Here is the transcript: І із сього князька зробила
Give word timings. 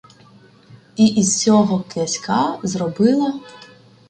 І 0.95 1.05
із 1.07 1.39
сього 1.41 1.83
князька 1.93 2.59
зробила 2.63 3.33